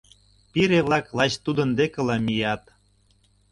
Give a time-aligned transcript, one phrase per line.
[0.51, 2.63] Пире-влак лач тудын декыла мият